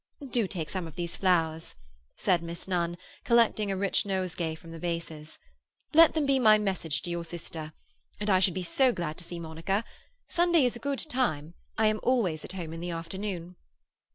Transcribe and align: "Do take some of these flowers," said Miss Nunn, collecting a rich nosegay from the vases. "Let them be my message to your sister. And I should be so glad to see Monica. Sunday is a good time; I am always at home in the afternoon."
"Do 0.31 0.47
take 0.47 0.71
some 0.71 0.87
of 0.87 0.95
these 0.95 1.15
flowers," 1.15 1.75
said 2.17 2.41
Miss 2.41 2.67
Nunn, 2.67 2.97
collecting 3.23 3.69
a 3.69 3.77
rich 3.77 4.03
nosegay 4.03 4.55
from 4.55 4.71
the 4.71 4.79
vases. 4.79 5.37
"Let 5.93 6.15
them 6.15 6.25
be 6.25 6.39
my 6.39 6.57
message 6.57 7.03
to 7.03 7.11
your 7.11 7.23
sister. 7.23 7.73
And 8.19 8.27
I 8.27 8.39
should 8.39 8.55
be 8.55 8.63
so 8.63 8.91
glad 8.91 9.19
to 9.19 9.23
see 9.23 9.37
Monica. 9.39 9.83
Sunday 10.27 10.65
is 10.65 10.75
a 10.75 10.79
good 10.79 10.97
time; 11.07 11.53
I 11.77 11.85
am 11.85 11.99
always 12.01 12.43
at 12.43 12.53
home 12.53 12.73
in 12.73 12.79
the 12.81 12.89
afternoon." 12.89 13.57